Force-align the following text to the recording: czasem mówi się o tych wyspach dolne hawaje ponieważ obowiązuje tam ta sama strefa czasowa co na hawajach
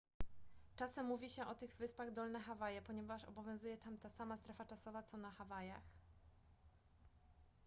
czasem 0.75 1.05
mówi 1.05 1.29
się 1.29 1.45
o 1.47 1.55
tych 1.55 1.75
wyspach 1.75 2.11
dolne 2.13 2.39
hawaje 2.39 2.81
ponieważ 2.81 3.25
obowiązuje 3.25 3.77
tam 3.77 3.97
ta 3.97 4.09
sama 4.09 4.37
strefa 4.37 4.65
czasowa 4.65 5.03
co 5.03 5.17
na 5.17 5.31
hawajach 5.31 5.83